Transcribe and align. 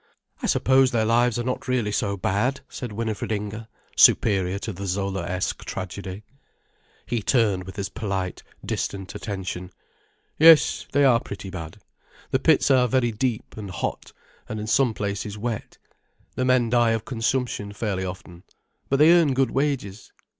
"I 0.41 0.47
suppose 0.47 0.89
their 0.89 1.05
lives 1.05 1.37
are 1.37 1.43
not 1.43 1.67
really 1.67 1.91
so 1.91 2.17
bad," 2.17 2.61
said 2.67 2.91
Winifred 2.91 3.31
Inger, 3.31 3.67
superior 3.95 4.57
to 4.57 4.73
the 4.73 4.87
Zolaesque 4.87 5.63
tragedy. 5.63 6.23
He 7.05 7.21
turned 7.21 7.65
with 7.65 7.75
his 7.75 7.89
polite, 7.89 8.41
distant 8.65 9.13
attention. 9.13 9.69
"Yes, 10.39 10.87
they 10.91 11.05
are 11.05 11.19
pretty 11.19 11.51
bad. 11.51 11.77
The 12.31 12.39
pits 12.39 12.71
are 12.71 12.87
very 12.87 13.11
deep, 13.11 13.55
and 13.55 13.69
hot, 13.69 14.11
and 14.49 14.59
in 14.59 14.65
some 14.65 14.95
places 14.95 15.37
wet. 15.37 15.77
The 16.33 16.45
men 16.45 16.71
die 16.71 16.93
of 16.93 17.05
consumption 17.05 17.71
fairly 17.71 18.03
often. 18.03 18.41
But 18.89 18.97
they 18.97 19.11
earn 19.11 19.35
good 19.35 19.51
wages." 19.51 20.11